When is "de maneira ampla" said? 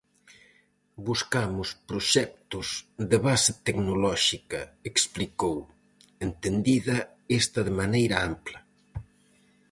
7.67-8.59